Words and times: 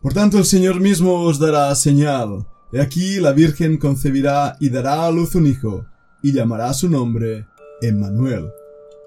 Por 0.00 0.12
tanto 0.12 0.38
el 0.38 0.44
Señor 0.44 0.80
mismo 0.80 1.22
os 1.22 1.38
dará 1.38 1.74
señal. 1.74 2.46
He 2.70 2.80
aquí 2.80 3.18
la 3.18 3.32
Virgen 3.32 3.78
concebirá 3.78 4.56
y 4.60 4.68
dará 4.68 5.06
a 5.06 5.10
luz 5.10 5.34
un 5.34 5.46
hijo, 5.46 5.86
y 6.22 6.32
llamará 6.32 6.72
su 6.74 6.90
nombre 6.90 7.46
Emmanuel. 7.80 8.50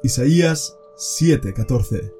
Isaías 0.04 0.76
7:14 0.98 2.12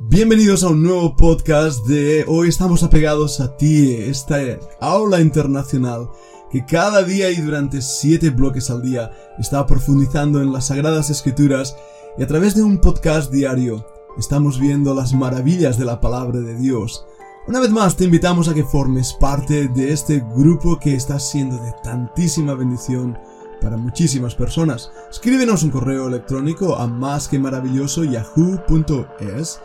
Bienvenidos 0.00 0.64
a 0.64 0.68
un 0.68 0.82
nuevo 0.82 1.16
podcast 1.16 1.86
de 1.86 2.24
Hoy 2.26 2.48
estamos 2.48 2.82
apegados 2.82 3.40
a 3.40 3.56
ti, 3.56 3.94
esta 3.94 4.40
aula 4.80 5.20
internacional 5.20 6.08
que 6.50 6.66
cada 6.66 7.04
día 7.04 7.30
y 7.30 7.36
durante 7.36 7.80
siete 7.80 8.30
bloques 8.30 8.68
al 8.70 8.82
día 8.82 9.12
está 9.38 9.64
profundizando 9.66 10.42
en 10.42 10.52
las 10.52 10.66
sagradas 10.66 11.08
escrituras 11.10 11.76
y 12.18 12.24
a 12.24 12.26
través 12.26 12.56
de 12.56 12.62
un 12.62 12.78
podcast 12.78 13.32
diario 13.32 13.86
estamos 14.18 14.60
viendo 14.60 14.94
las 14.94 15.14
maravillas 15.14 15.78
de 15.78 15.84
la 15.84 16.00
palabra 16.00 16.40
de 16.40 16.56
Dios. 16.56 17.06
Una 17.46 17.60
vez 17.60 17.70
más 17.70 17.96
te 17.96 18.04
invitamos 18.04 18.48
a 18.48 18.54
que 18.54 18.64
formes 18.64 19.12
parte 19.14 19.68
de 19.68 19.92
este 19.92 20.24
grupo 20.36 20.78
que 20.78 20.94
está 20.94 21.18
siendo 21.18 21.56
de 21.56 21.72
tantísima 21.82 22.54
bendición 22.54 23.18
para 23.60 23.76
muchísimas 23.76 24.34
personas. 24.34 24.92
Escríbenos 25.10 25.62
un 25.62 25.70
correo 25.70 26.08
electrónico 26.08 26.76
a 26.76 26.86
más 26.86 27.28
que 27.28 27.38
maravilloso 27.38 28.04
yahoo.es 28.04 29.60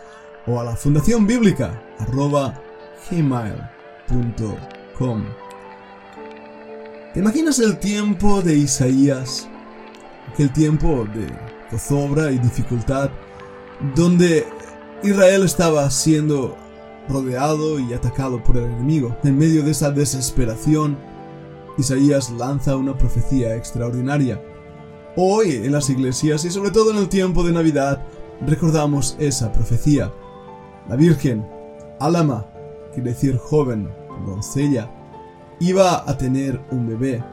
o 0.48 0.60
a 0.60 0.64
la 0.64 0.76
fundación 0.76 1.28
bíblica 1.28 1.82
arroba 2.00 2.60
gmail.com. 3.12 4.58
¿Te 7.14 7.20
imaginas 7.20 7.60
el 7.60 7.78
tiempo 7.80 8.42
de 8.42 8.56
Isaías? 8.56 9.48
Aquel 10.32 10.52
tiempo 10.54 11.08
de 11.14 11.28
zozobra 11.72 12.32
y 12.32 12.38
dificultad 12.40 13.10
donde 13.96 14.46
Israel 15.04 15.44
estaba 15.44 15.90
siendo 15.90 16.56
rodeado 17.08 17.80
y 17.80 17.94
atacado 17.94 18.44
por 18.44 18.58
el 18.58 18.66
enemigo. 18.66 19.16
En 19.24 19.38
medio 19.38 19.64
de 19.64 19.72
esa 19.72 19.92
desesperación, 19.92 20.98
Isaías 21.78 22.32
lanza 22.32 22.76
una 22.76 22.98
profecía 22.98 23.56
extraordinaria. 23.56 24.42
Hoy 25.16 25.52
en 25.52 25.72
las 25.72 25.90
iglesias 25.90 26.46
y 26.46 26.52
sobre 26.52 26.72
todo 26.72 26.92
en 26.92 26.98
el 26.98 27.10
tiempo 27.10 27.44
de 27.44 27.52
Navidad 27.52 28.04
recordamos 28.46 29.16
esa 29.20 29.52
profecía. 29.52 30.12
La 30.90 30.96
Virgen, 30.96 31.48
Alama, 32.00 32.46
quiere 32.94 33.12
decir 33.12 33.38
joven, 33.38 33.90
doncella, 34.26 34.92
iba 35.60 36.10
a 36.10 36.18
tener 36.18 36.60
un 36.72 36.88
bebé. 36.88 37.24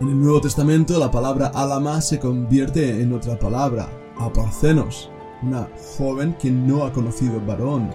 En 0.00 0.08
el 0.08 0.20
Nuevo 0.20 0.40
Testamento 0.40 0.98
la 0.98 1.10
palabra 1.10 1.48
Alama 1.48 2.00
se 2.00 2.18
convierte 2.18 3.02
en 3.02 3.12
otra 3.12 3.38
palabra, 3.38 3.88
aparcenos, 4.18 5.10
una 5.46 5.68
joven 5.96 6.36
que 6.38 6.50
no 6.50 6.84
ha 6.84 6.92
conocido 6.92 7.40
varón. 7.46 7.90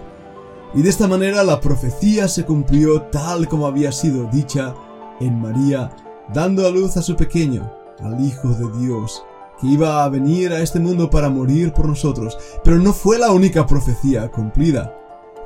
Y 0.74 0.82
de 0.82 0.88
esta 0.88 1.06
manera 1.06 1.44
la 1.44 1.60
profecía 1.60 2.28
se 2.28 2.44
cumplió 2.44 3.02
tal 3.02 3.46
como 3.48 3.66
había 3.66 3.92
sido 3.92 4.28
dicha 4.32 4.74
en 5.20 5.40
María, 5.40 5.90
dando 6.32 6.66
a 6.66 6.70
luz 6.70 6.96
a 6.96 7.02
su 7.02 7.14
pequeño, 7.14 7.70
al 8.00 8.24
Hijo 8.24 8.48
de 8.48 8.80
Dios, 8.80 9.22
que 9.60 9.66
iba 9.66 10.02
a 10.02 10.08
venir 10.08 10.52
a 10.52 10.60
este 10.60 10.80
mundo 10.80 11.10
para 11.10 11.28
morir 11.28 11.72
por 11.72 11.86
nosotros. 11.86 12.38
Pero 12.64 12.78
no 12.78 12.92
fue 12.92 13.18
la 13.18 13.32
única 13.32 13.66
profecía 13.66 14.30
cumplida. 14.30 14.98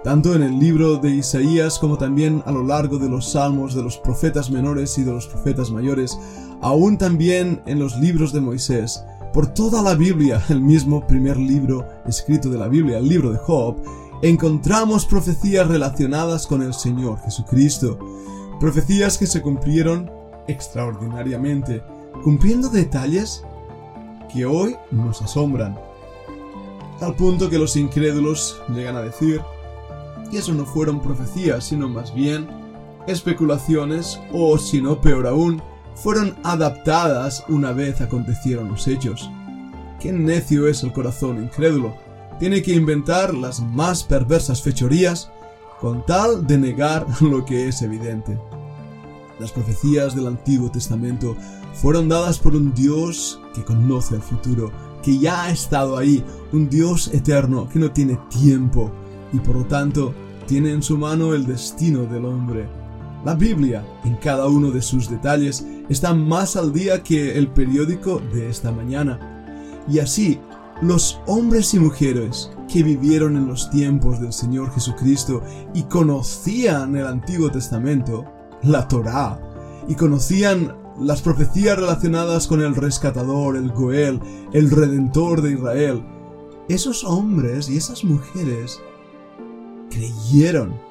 Tanto 0.05 0.37
en 0.37 0.45
el 0.45 0.61
libro 0.61 0.99
de 0.99 1.11
Isaías 1.11 1.81
como 1.81 1.99
también 1.99 2.41
a 2.47 2.53
lo 2.53 2.63
largo 2.63 2.99
de 2.99 3.09
los 3.09 3.33
salmos 3.33 3.75
de 3.75 3.83
los 3.83 3.99
profetas 3.99 4.51
menores 4.51 4.97
y 4.99 5.03
de 5.03 5.11
los 5.11 5.27
profetas 5.27 5.73
mayores, 5.73 6.17
aún 6.61 6.97
también 6.97 7.61
en 7.67 7.81
los 7.81 7.99
libros 7.99 8.33
de 8.33 8.41
Moisés, 8.41 9.03
por 9.37 9.49
toda 9.49 9.83
la 9.83 9.95
Biblia, 9.95 10.43
el 10.49 10.63
mismo 10.63 11.07
primer 11.07 11.37
libro 11.37 11.87
escrito 12.07 12.49
de 12.49 12.57
la 12.57 12.69
Biblia, 12.69 12.97
el 12.97 13.07
libro 13.07 13.33
de 13.33 13.37
Job, 13.37 13.77
encontramos 14.23 15.05
profecías 15.05 15.69
relacionadas 15.69 16.47
con 16.47 16.63
el 16.63 16.73
Señor 16.73 17.21
Jesucristo. 17.21 17.99
Profecías 18.59 19.19
que 19.19 19.27
se 19.27 19.43
cumplieron 19.43 20.11
extraordinariamente, 20.49 21.83
cumpliendo 22.25 22.71
detalles 22.71 23.45
que 24.33 24.47
hoy 24.47 24.75
nos 24.91 25.21
asombran. 25.21 25.79
Al 27.03 27.15
punto 27.15 27.51
que 27.51 27.59
los 27.59 27.77
incrédulos 27.77 28.63
llegan 28.75 28.97
a 28.97 29.03
decir 29.03 29.43
que 30.31 30.39
eso 30.39 30.55
no 30.55 30.65
fueron 30.65 31.03
profecías, 31.03 31.63
sino 31.63 31.91
más 31.91 32.15
bien 32.15 32.49
especulaciones 33.07 34.19
o, 34.33 34.57
si 34.57 34.81
no 34.81 34.99
peor 35.03 35.27
aún, 35.27 35.61
fueron 35.97 36.37
adaptadas 36.45 37.43
una 37.49 37.73
vez 37.73 38.01
acontecieron 38.01 38.69
los 38.69 38.87
hechos. 38.87 39.31
Qué 39.99 40.13
necio 40.13 40.69
es 40.69 40.83
el 40.83 40.93
corazón 40.93 41.43
incrédulo. 41.43 41.97
Tiene 42.39 42.63
que 42.63 42.75
inventar 42.75 43.35
las 43.35 43.61
más 43.61 44.05
perversas 44.05 44.63
fechorías 44.63 45.31
con 45.81 46.05
tal 46.05 46.47
de 46.47 46.59
negar 46.59 47.07
lo 47.21 47.45
que 47.45 47.69
es 47.69 47.83
evidente. 47.83 48.39
Las 49.41 49.53
profecías 49.53 50.15
del 50.15 50.29
Antiguo 50.29 50.71
Testamento 50.71 51.37
fueron 51.75 52.09
dadas 52.09 52.39
por 52.39 52.55
un 52.55 52.75
Dios 52.75 53.41
que 53.55 53.65
conoce 53.65 54.15
el 54.15 54.23
futuro, 54.23 54.71
que 55.03 55.19
ya 55.19 55.45
ha 55.45 55.51
estado 55.51 55.97
ahí, 55.97 56.25
un 56.53 56.69
Dios 56.69 57.09
eterno 57.13 57.69
que 57.69 57.79
no 57.79 57.91
tiene 57.91 58.19
tiempo 58.31 58.91
y 59.33 59.39
por 59.41 59.57
lo 59.57 59.65
tanto 59.65 60.15
tiene 60.47 60.73
en 60.73 60.83
su 60.83 60.97
mano 60.97 61.35
el 61.35 61.45
destino 61.47 62.05
del 62.05 62.25
hombre. 62.25 62.67
La 63.27 63.35
Biblia, 63.35 63.85
en 64.05 64.15
cada 64.15 64.47
uno 64.47 64.71
de 64.71 64.81
sus 64.81 65.11
detalles, 65.11 65.67
está 65.89 66.15
más 66.15 66.55
al 66.55 66.73
día 66.73 67.03
que 67.03 67.37
el 67.37 67.49
periódico 67.49 68.23
de 68.33 68.49
esta 68.49 68.71
mañana. 68.71 69.19
Y 69.89 69.99
así, 69.99 70.39
los 70.81 71.19
hombres 71.27 71.75
y 71.75 71.81
mujeres 71.81 72.53
que 72.73 72.85
vivieron 72.85 73.37
en 73.37 73.49
los 73.49 73.69
tiempos 73.69 74.21
del 74.21 74.33
Señor 74.33 74.73
Jesucristo 74.73 75.43
y 75.75 75.83
conocían 75.83 76.95
el 76.95 77.05
Antiguo 77.05 77.51
Testamento, 77.51 78.25
la 78.63 78.87
Torá, 78.87 79.41
y 79.89 79.97
conocían 79.97 80.77
las 81.01 81.21
profecías 81.21 81.77
relacionadas 81.77 82.47
con 82.47 82.63
el 82.63 82.77
rescatador, 82.77 83.57
el 83.57 83.73
Goel, 83.73 84.21
el 84.53 84.71
redentor 84.71 85.43
de 85.43 85.55
Israel, 85.55 86.01
esos 86.69 87.03
hombres 87.03 87.69
y 87.71 87.77
esas 87.77 88.05
mujeres 88.05 88.81
creyeron. 89.91 90.86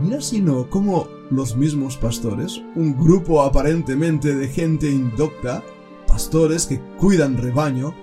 Mira 0.00 0.20
si 0.20 0.40
no, 0.40 0.68
como 0.68 1.08
los 1.30 1.56
mismos 1.56 1.96
pastores, 1.96 2.62
un 2.74 2.96
grupo 2.96 3.42
aparentemente 3.42 4.34
de 4.34 4.48
gente 4.48 4.90
indocta, 4.90 5.62
pastores 6.06 6.66
que 6.66 6.80
cuidan 6.98 7.38
rebaño, 7.38 7.94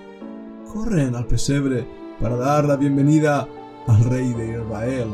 corren 0.72 1.14
al 1.14 1.26
pesebre 1.26 1.86
para 2.20 2.36
dar 2.36 2.64
la 2.64 2.76
bienvenida 2.76 3.48
al 3.86 4.04
rey 4.04 4.32
de 4.32 4.60
Israel. 4.60 5.08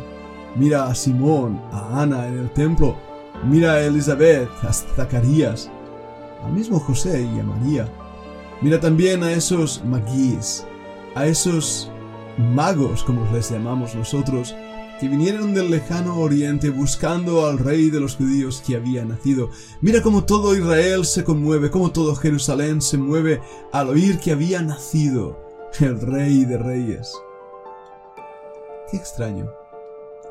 Mira 0.56 0.86
a 0.86 0.94
Simón, 0.94 1.60
a 1.70 2.00
Ana 2.02 2.26
en 2.28 2.38
el 2.38 2.50
templo, 2.50 2.96
mira 3.44 3.72
a 3.72 3.80
Elizabeth, 3.80 4.48
a 4.62 4.72
Zacarías, 4.72 5.70
al 6.42 6.52
mismo 6.52 6.80
José 6.80 7.22
y 7.22 7.40
a 7.40 7.44
María. 7.44 7.88
Mira 8.62 8.80
también 8.80 9.22
a 9.22 9.32
esos 9.32 9.84
maguís, 9.84 10.66
a 11.14 11.26
esos 11.26 11.90
magos, 12.38 13.04
como 13.04 13.30
les 13.32 13.50
llamamos 13.50 13.94
nosotros, 13.94 14.54
que 15.00 15.09
vinieron 15.09 15.55
del 15.55 15.71
lejano 15.71 16.19
oriente 16.19 16.69
buscando 16.69 17.47
al 17.47 17.59
rey 17.59 17.88
de 17.88 18.00
los 18.00 18.16
judíos 18.16 18.62
que 18.66 18.77
había 18.77 19.03
nacido. 19.03 19.49
Mira 19.81 20.03
cómo 20.03 20.25
todo 20.25 20.55
Israel 20.55 21.06
se 21.06 21.25
conmueve, 21.25 21.71
cómo 21.71 21.91
todo 21.91 22.15
Jerusalén 22.15 22.83
se 22.83 22.99
mueve 22.99 23.41
al 23.72 23.88
oír 23.88 24.19
que 24.19 24.33
había 24.33 24.61
nacido 24.61 25.41
el 25.81 25.99
rey 26.03 26.44
de 26.44 26.59
reyes. 26.59 27.15
Qué 28.91 28.99
extraño. 28.99 29.50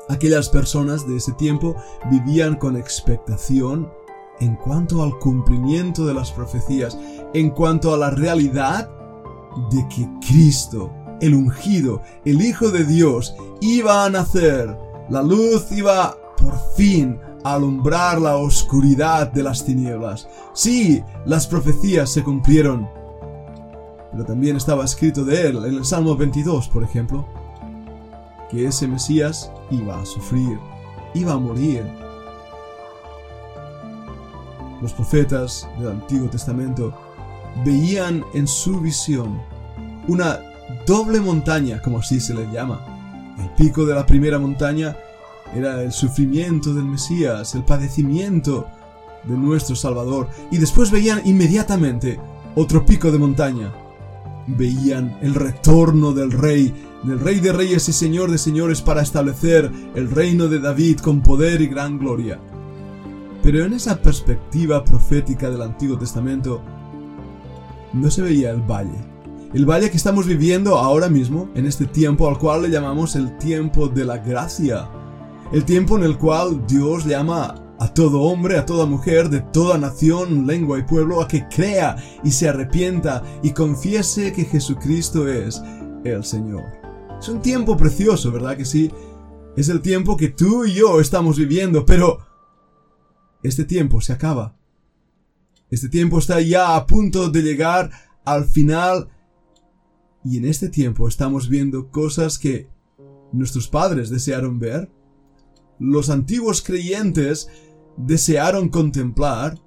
Aquellas 0.08 0.48
personas 0.48 1.04
de 1.08 1.16
ese 1.16 1.32
tiempo 1.32 1.74
vivían 2.08 2.54
con 2.54 2.76
expectación 2.76 3.90
en 4.38 4.54
cuanto 4.54 5.02
al 5.02 5.18
cumplimiento 5.18 6.06
de 6.06 6.14
las 6.14 6.30
profecías, 6.30 6.96
en 7.34 7.50
cuanto 7.50 7.92
a 7.92 7.98
la 7.98 8.10
realidad 8.10 8.88
de 9.72 9.86
que 9.88 10.08
Cristo 10.26 10.92
el 11.20 11.34
ungido, 11.34 12.02
el 12.24 12.42
Hijo 12.42 12.70
de 12.70 12.84
Dios, 12.84 13.34
iba 13.60 14.04
a 14.04 14.10
nacer. 14.10 14.76
La 15.08 15.22
luz 15.22 15.70
iba 15.72 16.16
por 16.36 16.58
fin 16.74 17.18
a 17.44 17.54
alumbrar 17.54 18.20
la 18.20 18.36
oscuridad 18.36 19.32
de 19.32 19.42
las 19.42 19.64
tinieblas. 19.64 20.28
Sí, 20.52 21.02
las 21.26 21.46
profecías 21.46 22.10
se 22.10 22.22
cumplieron. 22.22 22.88
Pero 24.12 24.24
también 24.24 24.56
estaba 24.56 24.84
escrito 24.84 25.24
de 25.24 25.48
él 25.48 25.56
en 25.64 25.74
el 25.76 25.84
Salmo 25.84 26.16
22, 26.16 26.68
por 26.68 26.82
ejemplo, 26.82 27.26
que 28.50 28.66
ese 28.66 28.88
Mesías 28.88 29.50
iba 29.70 30.00
a 30.00 30.04
sufrir, 30.04 30.58
iba 31.14 31.32
a 31.32 31.38
morir. 31.38 31.84
Los 34.80 34.92
profetas 34.92 35.68
del 35.78 35.90
Antiguo 35.90 36.28
Testamento 36.28 36.92
veían 37.64 38.24
en 38.34 38.46
su 38.46 38.80
visión 38.80 39.40
una 40.08 40.40
doble 40.86 41.20
montaña, 41.20 41.80
como 41.82 41.98
así 41.98 42.20
se 42.20 42.34
le 42.34 42.50
llama. 42.52 43.34
El 43.38 43.50
pico 43.50 43.86
de 43.86 43.94
la 43.94 44.06
primera 44.06 44.38
montaña 44.38 44.96
era 45.54 45.82
el 45.82 45.92
sufrimiento 45.92 46.74
del 46.74 46.84
Mesías, 46.84 47.54
el 47.54 47.64
padecimiento 47.64 48.66
de 49.24 49.36
nuestro 49.36 49.76
Salvador, 49.76 50.28
y 50.50 50.58
después 50.58 50.90
veían 50.90 51.20
inmediatamente 51.24 52.18
otro 52.54 52.84
pico 52.84 53.10
de 53.10 53.18
montaña, 53.18 53.72
veían 54.46 55.18
el 55.22 55.34
retorno 55.34 56.12
del 56.12 56.32
rey, 56.32 56.74
del 57.02 57.20
rey 57.20 57.40
de 57.40 57.52
reyes 57.52 57.88
y 57.88 57.92
señor 57.92 58.30
de 58.30 58.38
señores 58.38 58.82
para 58.82 59.02
establecer 59.02 59.70
el 59.94 60.10
reino 60.10 60.48
de 60.48 60.60
David 60.60 60.98
con 61.00 61.22
poder 61.22 61.60
y 61.60 61.66
gran 61.66 61.98
gloria. 61.98 62.38
Pero 63.42 63.64
en 63.64 63.72
esa 63.72 64.00
perspectiva 64.00 64.84
profética 64.84 65.50
del 65.50 65.62
Antiguo 65.62 65.98
Testamento 65.98 66.60
no 67.92 68.10
se 68.10 68.22
veía 68.22 68.50
el 68.50 68.60
valle. 68.60 68.98
El 69.52 69.66
valle 69.66 69.90
que 69.90 69.96
estamos 69.96 70.26
viviendo 70.26 70.78
ahora 70.78 71.08
mismo, 71.08 71.50
en 71.56 71.66
este 71.66 71.84
tiempo 71.84 72.28
al 72.28 72.38
cual 72.38 72.62
le 72.62 72.70
llamamos 72.70 73.16
el 73.16 73.36
tiempo 73.38 73.88
de 73.88 74.04
la 74.04 74.18
gracia. 74.18 74.88
El 75.50 75.64
tiempo 75.64 75.98
en 75.98 76.04
el 76.04 76.18
cual 76.18 76.64
Dios 76.68 77.04
llama 77.04 77.56
a 77.80 77.92
todo 77.92 78.20
hombre, 78.20 78.58
a 78.58 78.64
toda 78.64 78.86
mujer, 78.86 79.28
de 79.28 79.40
toda 79.40 79.76
nación, 79.76 80.46
lengua 80.46 80.78
y 80.78 80.84
pueblo, 80.84 81.20
a 81.20 81.26
que 81.26 81.48
crea 81.48 81.96
y 82.22 82.30
se 82.30 82.48
arrepienta 82.48 83.24
y 83.42 83.50
confiese 83.50 84.32
que 84.32 84.44
Jesucristo 84.44 85.26
es 85.26 85.60
el 86.04 86.22
Señor. 86.22 86.62
Es 87.18 87.28
un 87.28 87.42
tiempo 87.42 87.76
precioso, 87.76 88.30
¿verdad 88.30 88.56
que 88.56 88.64
sí? 88.64 88.88
Es 89.56 89.68
el 89.68 89.80
tiempo 89.80 90.16
que 90.16 90.28
tú 90.28 90.64
y 90.64 90.74
yo 90.74 91.00
estamos 91.00 91.36
viviendo, 91.36 91.84
pero 91.84 92.20
este 93.42 93.64
tiempo 93.64 94.00
se 94.00 94.12
acaba. 94.12 94.54
Este 95.70 95.88
tiempo 95.88 96.20
está 96.20 96.40
ya 96.40 96.76
a 96.76 96.86
punto 96.86 97.30
de 97.30 97.42
llegar 97.42 97.90
al 98.24 98.44
final 98.44 99.08
y 100.24 100.38
en 100.38 100.44
este 100.44 100.68
tiempo 100.68 101.08
estamos 101.08 101.48
viendo 101.48 101.90
cosas 101.90 102.38
que 102.38 102.68
nuestros 103.32 103.68
padres 103.68 104.10
desearon 104.10 104.58
ver, 104.58 104.90
los 105.78 106.10
antiguos 106.10 106.62
creyentes 106.62 107.48
desearon 107.96 108.68
contemplar 108.68 109.58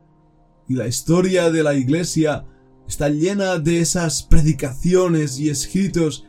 y 0.67 0.75
la 0.75 0.87
historia 0.87 1.51
de 1.51 1.63
la 1.63 1.73
iglesia 1.73 2.45
está 2.87 3.09
llena 3.09 3.57
de 3.57 3.79
esas 3.79 4.23
predicaciones 4.23 5.39
y 5.39 5.49
escritos 5.49 6.25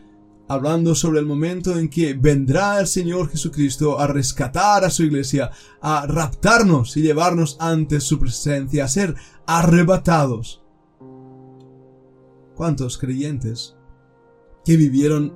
hablando 0.49 0.94
sobre 0.94 1.20
el 1.20 1.27
momento 1.27 1.79
en 1.79 1.88
que 1.88 2.15
vendrá 2.15 2.81
el 2.81 2.87
Señor 2.87 3.31
Jesucristo 3.31 3.99
a 3.99 4.06
rescatar 4.06 4.85
a 4.85 4.91
su 4.91 5.05
iglesia, 5.05 5.50
a 5.81 6.06
raptarnos 6.06 6.97
y 6.97 7.03
llevarnos 7.03 7.56
ante 7.61 8.00
su 8.00 8.19
presencia, 8.19 8.85
a 8.85 8.88
ser 8.88 9.15
arrebatados. 9.47 10.62
¿Cuántos 12.55 12.99
creyentes 12.99 13.75
que 14.64 14.76
vivieron 14.76 15.32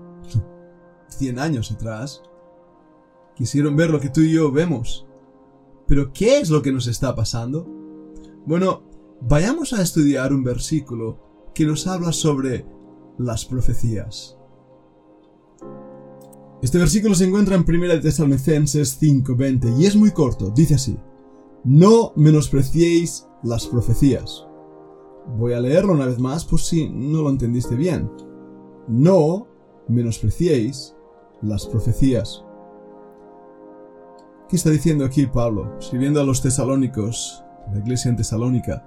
100 1.08 1.38
años 1.38 1.70
atrás 1.70 2.22
quisieron 3.34 3.76
ver 3.76 3.90
lo 3.90 4.00
que 4.00 4.10
tú 4.10 4.20
y 4.20 4.32
yo 4.32 4.50
vemos? 4.50 5.06
Pero 5.86 6.12
¿qué 6.12 6.40
es 6.40 6.50
lo 6.50 6.60
que 6.60 6.72
nos 6.72 6.86
está 6.86 7.14
pasando? 7.14 7.66
Bueno, 8.44 8.82
vayamos 9.20 9.72
a 9.72 9.82
estudiar 9.82 10.32
un 10.32 10.42
versículo 10.42 11.50
que 11.54 11.64
nos 11.64 11.86
habla 11.86 12.12
sobre 12.12 12.66
las 13.18 13.44
profecías. 13.44 14.36
Este 16.60 16.78
versículo 16.78 17.14
se 17.14 17.24
encuentra 17.24 17.54
en 17.54 17.64
1 17.66 18.00
Tesalonicenses 18.00 19.00
5:20 19.00 19.78
y 19.78 19.86
es 19.86 19.94
muy 19.94 20.10
corto, 20.10 20.50
dice 20.50 20.74
así: 20.74 20.98
No 21.64 22.12
menospreciéis 22.16 23.26
las 23.42 23.66
profecías. 23.66 24.44
Voy 25.36 25.52
a 25.52 25.60
leerlo 25.60 25.92
una 25.92 26.06
vez 26.06 26.18
más 26.18 26.44
por 26.44 26.60
si 26.60 26.88
no 26.88 27.22
lo 27.22 27.30
entendiste 27.30 27.76
bien. 27.76 28.10
No 28.88 29.46
menospreciéis 29.86 30.94
las 31.42 31.66
profecías. 31.66 32.42
¿Qué 34.48 34.56
está 34.56 34.70
diciendo 34.70 35.04
aquí 35.04 35.26
Pablo? 35.26 35.76
Escribiendo 35.78 36.20
a 36.20 36.24
los 36.24 36.40
tesalónicos, 36.40 37.44
la 37.70 37.80
iglesia 37.80 38.08
en 38.08 38.16
Tesalónica. 38.16 38.82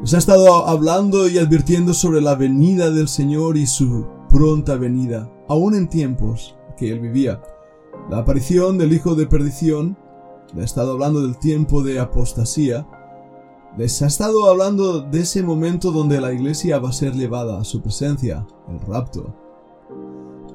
Les 0.00 0.14
ha 0.14 0.18
estado 0.18 0.68
hablando 0.68 1.28
y 1.28 1.38
advirtiendo 1.38 1.94
sobre 1.94 2.20
la 2.20 2.36
venida 2.36 2.90
del 2.90 3.08
Señor 3.08 3.56
y 3.56 3.66
su 3.66 4.06
pronta 4.28 4.76
venida, 4.76 5.28
aún 5.48 5.74
en 5.74 5.88
tiempos 5.88 6.56
que 6.76 6.92
él 6.92 7.00
vivía. 7.00 7.42
La 8.08 8.18
aparición 8.18 8.78
del 8.78 8.92
Hijo 8.92 9.16
de 9.16 9.26
Perdición, 9.26 9.96
le 10.54 10.62
ha 10.62 10.64
estado 10.64 10.92
hablando 10.92 11.22
del 11.22 11.38
tiempo 11.38 11.82
de 11.82 11.98
apostasía, 11.98 12.86
les 13.76 14.00
ha 14.02 14.06
estado 14.06 14.48
hablando 14.48 15.00
de 15.00 15.20
ese 15.20 15.42
momento 15.42 15.92
donde 15.92 16.20
la 16.20 16.32
iglesia 16.32 16.78
va 16.78 16.88
a 16.88 16.92
ser 16.92 17.14
llevada 17.14 17.60
a 17.60 17.64
su 17.64 17.80
presencia, 17.80 18.46
el 18.68 18.80
rapto. 18.80 19.34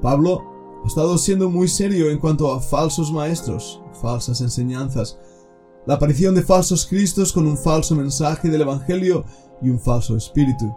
Pablo 0.02 0.42
ha 0.84 0.86
estado 0.86 1.16
siendo 1.16 1.48
muy 1.48 1.68
serio 1.68 2.10
en 2.10 2.18
cuanto 2.18 2.52
a 2.52 2.60
falsos 2.60 3.12
maestros, 3.12 3.80
falsas 4.00 4.40
enseñanzas, 4.40 5.18
la 5.86 5.94
aparición 5.94 6.34
de 6.34 6.42
falsos 6.42 6.86
cristos 6.86 7.32
con 7.32 7.46
un 7.46 7.56
falso 7.56 7.94
mensaje 7.94 8.48
del 8.48 8.62
Evangelio 8.62 9.24
y 9.62 9.70
un 9.70 9.78
falso 9.78 10.16
espíritu. 10.16 10.74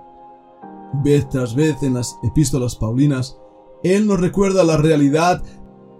Vez 1.03 1.27
tras 1.29 1.55
vez 1.55 1.81
en 1.83 1.93
las 1.93 2.17
epístolas 2.23 2.75
paulinas, 2.75 3.37
él 3.83 4.07
nos 4.07 4.19
recuerda 4.19 4.63
la 4.63 4.77
realidad 4.77 5.43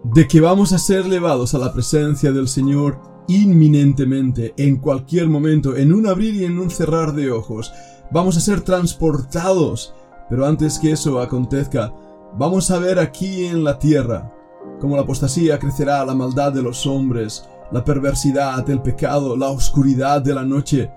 de 0.04 0.28
que 0.28 0.42
vamos 0.42 0.72
a 0.72 0.78
ser 0.78 1.06
llevados 1.06 1.54
a 1.54 1.58
la 1.58 1.74
presencia 1.74 2.32
del 2.32 2.48
Señor 2.48 3.17
inminentemente, 3.28 4.54
en 4.58 4.78
cualquier 4.78 5.28
momento, 5.28 5.76
en 5.76 5.94
un 5.94 6.08
abrir 6.08 6.36
y 6.36 6.46
en 6.46 6.60
un 6.60 6.70
cerrar 6.70 7.14
de 7.14 7.32
ojos. 7.32 7.72
Vamos 8.12 8.38
a 8.38 8.42
ser 8.42 8.62
transportados. 8.62 9.94
Pero 10.30 10.46
antes 10.46 10.78
que 10.78 10.92
eso 10.92 11.22
acontezca, 11.22 11.94
Vamos 12.36 12.70
a 12.70 12.78
ver 12.78 13.00
aquí 13.00 13.46
en 13.46 13.64
la 13.64 13.80
tierra 13.80 14.32
cómo 14.80 14.96
la 14.96 15.02
apostasía 15.02 15.58
crecerá 15.58 16.06
la 16.06 16.14
maldad 16.14 16.54
de 16.54 16.62
los 16.62 16.86
hombres, 16.86 17.48
la 17.72 17.84
perversidad, 17.84 18.70
el 18.70 18.82
pecado, 18.82 19.36
la 19.36 19.50
oscuridad 19.50 20.22
de 20.22 20.36
la 20.36 20.44
noche. 20.44 20.92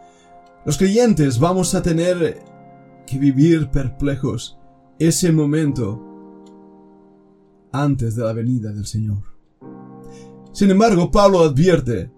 Los 0.67 0.77
creyentes 0.77 1.39
vamos 1.39 1.75
a 1.75 1.81
tener 1.81 2.43
que 3.07 3.19
vivir 3.19 3.71
perplejos 3.71 4.59
ese 4.99 5.33
momento 5.33 6.05
antes 7.73 8.17
de 8.17 8.25
la 8.25 8.35
venida 8.35 8.73
del 8.73 8.85
Señor. 8.85 9.23
Sin 10.53 10.71
embargo, 10.71 11.11
Pablo 11.11 11.41
advierte 11.41 12.11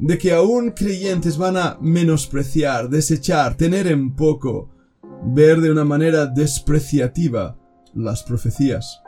de 0.00 0.16
que 0.16 0.32
aún 0.32 0.70
creyentes 0.70 1.36
van 1.36 1.56
a 1.58 1.78
menospreciar, 1.80 2.88
desechar, 2.88 3.56
tener 3.56 3.86
en 3.86 4.16
poco, 4.16 4.70
ver 5.26 5.60
de 5.60 5.70
una 5.70 5.84
manera 5.84 6.26
despreciativa 6.26 7.58
las 7.94 8.22
profecías. 8.22 9.02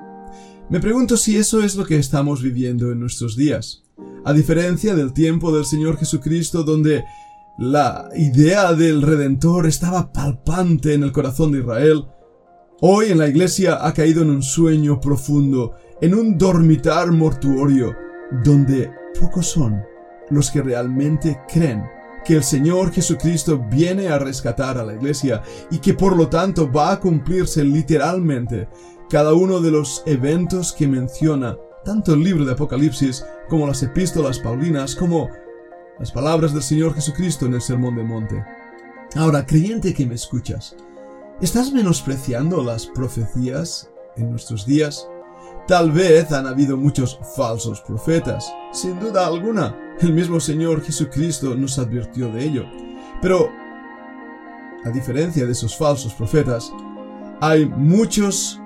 Me 0.68 0.80
pregunto 0.80 1.16
si 1.16 1.36
eso 1.36 1.62
es 1.62 1.76
lo 1.76 1.86
que 1.86 1.96
estamos 1.96 2.42
viviendo 2.42 2.92
en 2.92 3.00
nuestros 3.00 3.36
días. 3.36 3.84
A 4.24 4.32
diferencia 4.32 4.94
del 4.94 5.12
tiempo 5.12 5.54
del 5.54 5.64
Señor 5.64 5.96
Jesucristo 5.96 6.62
donde 6.62 7.04
la 7.58 8.10
idea 8.14 8.74
del 8.74 9.02
Redentor 9.02 9.66
estaba 9.66 10.12
palpante 10.12 10.92
en 10.92 11.04
el 11.04 11.12
corazón 11.12 11.52
de 11.52 11.60
Israel, 11.60 12.04
hoy 12.82 13.06
en 13.10 13.18
la 13.18 13.28
iglesia 13.28 13.86
ha 13.86 13.94
caído 13.94 14.22
en 14.22 14.30
un 14.30 14.42
sueño 14.42 15.00
profundo, 15.00 15.74
en 16.02 16.14
un 16.14 16.36
dormitar 16.36 17.12
mortuorio, 17.12 17.94
donde 18.44 18.90
pocos 19.18 19.46
son 19.46 19.91
los 20.32 20.50
que 20.50 20.62
realmente 20.62 21.38
creen 21.46 21.84
que 22.24 22.34
el 22.36 22.44
Señor 22.44 22.92
Jesucristo 22.92 23.58
viene 23.70 24.08
a 24.08 24.18
rescatar 24.18 24.78
a 24.78 24.84
la 24.84 24.94
iglesia 24.94 25.42
y 25.70 25.78
que 25.78 25.94
por 25.94 26.16
lo 26.16 26.28
tanto 26.28 26.70
va 26.70 26.92
a 26.92 27.00
cumplirse 27.00 27.64
literalmente 27.64 28.68
cada 29.10 29.34
uno 29.34 29.60
de 29.60 29.70
los 29.70 30.02
eventos 30.06 30.72
que 30.72 30.86
menciona 30.86 31.56
tanto 31.84 32.14
el 32.14 32.22
libro 32.22 32.44
de 32.44 32.52
Apocalipsis 32.52 33.24
como 33.48 33.66
las 33.66 33.82
epístolas 33.82 34.38
paulinas 34.38 34.94
como 34.94 35.28
las 35.98 36.12
palabras 36.12 36.54
del 36.54 36.62
Señor 36.62 36.94
Jesucristo 36.94 37.46
en 37.46 37.54
el 37.54 37.60
Sermón 37.60 37.96
del 37.96 38.06
Monte. 38.06 38.42
Ahora, 39.14 39.44
creyente 39.44 39.92
que 39.92 40.06
me 40.06 40.14
escuchas, 40.14 40.74
¿estás 41.40 41.72
menospreciando 41.72 42.62
las 42.62 42.86
profecías 42.86 43.90
en 44.16 44.30
nuestros 44.30 44.64
días? 44.64 45.06
Tal 45.68 45.92
vez 45.92 46.32
han 46.32 46.46
habido 46.46 46.76
muchos 46.76 47.18
falsos 47.36 47.80
profetas, 47.82 48.52
sin 48.72 48.98
duda 48.98 49.26
alguna. 49.26 49.76
El 50.00 50.12
mismo 50.12 50.40
Señor 50.40 50.82
Jesucristo 50.82 51.54
nos 51.54 51.78
advirtió 51.78 52.28
de 52.32 52.44
ello. 52.44 52.64
Pero, 53.20 53.50
a 54.84 54.90
diferencia 54.90 55.46
de 55.46 55.52
esos 55.52 55.76
falsos 55.76 56.12
profetas, 56.14 56.72
hay 57.40 57.66
muchos 57.66 58.60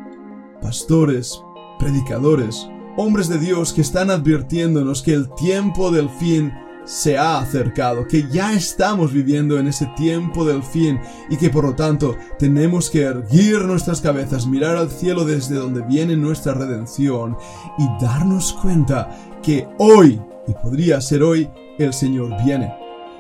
pastores, 0.63 1.43
predicadores, 1.79 2.69
hombres 2.97 3.29
de 3.29 3.39
Dios 3.39 3.73
que 3.73 3.83
están 3.83 4.11
advirtiéndonos 4.11 5.03
que 5.03 5.13
el 5.13 5.29
tiempo 5.35 5.91
del 5.91 6.09
fin 6.09 6.53
se 6.87 7.19
ha 7.19 7.39
acercado, 7.39 8.07
que 8.07 8.29
ya 8.31 8.55
estamos 8.55 9.13
viviendo 9.13 9.59
en 9.59 9.67
ese 9.67 9.87
tiempo 9.97 10.45
del 10.45 10.63
fin 10.63 11.01
y 11.29 11.37
que 11.37 11.51
por 11.51 11.65
lo 11.65 11.75
tanto 11.75 12.17
tenemos 12.39 12.89
que 12.89 13.03
erguir 13.03 13.63
nuestras 13.63 14.01
cabezas, 14.01 14.47
mirar 14.47 14.77
al 14.77 14.91
cielo 14.91 15.25
desde 15.25 15.57
donde 15.57 15.83
viene 15.83 16.17
nuestra 16.17 16.55
redención 16.55 17.37
y 17.77 18.03
darnos 18.03 18.53
cuenta 18.53 19.11
que 19.43 19.69
hoy, 19.79 20.21
y 20.47 20.53
podría 20.55 21.01
ser 21.01 21.23
hoy, 21.23 21.49
el 21.79 21.93
Señor 21.93 22.31
viene. 22.45 22.73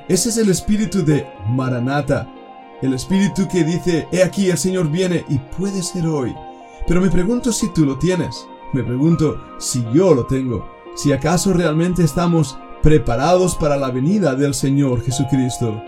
Ese 0.08 0.28
es 0.28 0.36
el 0.36 0.50
espíritu 0.50 1.04
de 1.04 1.26
Maranata, 1.48 2.28
el 2.82 2.94
espíritu 2.94 3.48
que 3.48 3.64
dice, 3.64 4.06
he 4.12 4.22
aquí 4.22 4.50
el 4.50 4.58
Señor 4.58 4.90
viene 4.90 5.24
y 5.28 5.38
puede 5.58 5.82
ser 5.82 6.06
hoy. 6.06 6.34
Pero 6.86 7.00
me 7.00 7.10
pregunto 7.10 7.50
si 7.50 7.72
tú 7.72 7.84
lo 7.84 7.98
tienes, 7.98 8.46
me 8.72 8.84
pregunto 8.84 9.40
si 9.58 9.84
yo 9.92 10.14
lo 10.14 10.26
tengo, 10.26 10.68
si 10.94 11.12
acaso 11.12 11.52
realmente 11.52 12.04
estamos 12.04 12.58
preparados 12.82 13.56
para 13.56 13.76
la 13.76 13.90
venida 13.90 14.34
del 14.34 14.54
Señor 14.54 15.02
Jesucristo. 15.02 15.82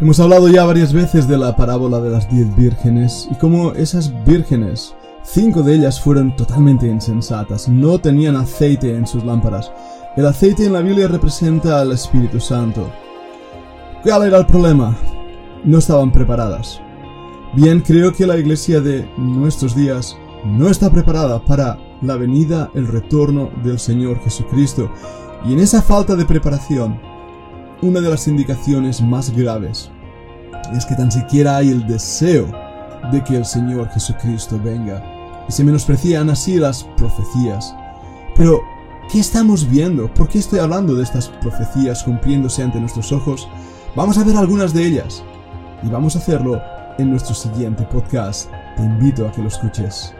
Hemos 0.00 0.20
hablado 0.20 0.48
ya 0.48 0.64
varias 0.64 0.92
veces 0.92 1.26
de 1.26 1.38
la 1.38 1.56
parábola 1.56 2.00
de 2.00 2.10
las 2.10 2.30
diez 2.30 2.54
vírgenes 2.54 3.28
y 3.30 3.34
cómo 3.36 3.72
esas 3.72 4.12
vírgenes, 4.24 4.94
cinco 5.22 5.62
de 5.62 5.74
ellas 5.74 6.00
fueron 6.00 6.36
totalmente 6.36 6.86
insensatas, 6.86 7.68
no 7.68 7.98
tenían 7.98 8.36
aceite 8.36 8.94
en 8.94 9.06
sus 9.06 9.24
lámparas. 9.24 9.72
El 10.18 10.26
aceite 10.26 10.66
en 10.66 10.72
la 10.72 10.80
Biblia 10.80 11.06
representa 11.06 11.80
al 11.80 11.92
Espíritu 11.92 12.40
Santo. 12.40 12.90
¿Cuál 14.02 14.24
era 14.26 14.38
el 14.38 14.46
problema? 14.46 14.98
No 15.62 15.78
estaban 15.78 16.10
preparadas. 16.10 16.80
Bien, 17.54 17.80
creo 17.80 18.12
que 18.12 18.26
la 18.26 18.36
iglesia 18.36 18.80
de 18.80 19.08
nuestros 19.16 19.76
días 19.76 20.16
no 20.44 20.68
está 20.68 20.90
preparada 20.90 21.44
para 21.44 21.78
la 22.02 22.16
venida, 22.16 22.68
el 22.74 22.88
retorno 22.88 23.48
del 23.62 23.78
Señor 23.78 24.20
Jesucristo. 24.24 24.90
Y 25.46 25.52
en 25.52 25.60
esa 25.60 25.82
falta 25.82 26.16
de 26.16 26.24
preparación, 26.24 27.00
una 27.80 28.00
de 28.00 28.10
las 28.10 28.26
indicaciones 28.26 29.00
más 29.00 29.30
graves 29.30 29.88
es 30.76 30.84
que 30.84 30.96
tan 30.96 31.12
siquiera 31.12 31.58
hay 31.58 31.68
el 31.68 31.86
deseo 31.86 32.50
de 33.12 33.22
que 33.22 33.36
el 33.36 33.44
Señor 33.44 33.88
Jesucristo 33.90 34.60
venga. 34.64 35.00
Y 35.48 35.52
se 35.52 35.62
menosprecian 35.62 36.28
así 36.28 36.56
las 36.56 36.82
profecías. 36.96 37.72
Pero, 38.34 38.60
¿qué 39.10 39.20
estamos 39.20 39.68
viendo? 39.68 40.12
¿Por 40.12 40.28
qué 40.28 40.38
estoy 40.38 40.58
hablando 40.58 40.94
de 40.94 41.02
estas 41.02 41.28
profecías 41.28 42.02
cumpliéndose 42.02 42.62
ante 42.62 42.80
nuestros 42.80 43.10
ojos? 43.12 43.48
Vamos 43.96 44.18
a 44.18 44.24
ver 44.24 44.36
algunas 44.36 44.74
de 44.74 44.86
ellas. 44.86 45.22
Y 45.82 45.88
vamos 45.88 46.14
a 46.14 46.18
hacerlo 46.18 46.60
en 46.98 47.10
nuestro 47.10 47.34
siguiente 47.34 47.84
podcast. 47.84 48.50
Te 48.76 48.82
invito 48.82 49.26
a 49.26 49.32
que 49.32 49.42
lo 49.42 49.48
escuches. 49.48 50.14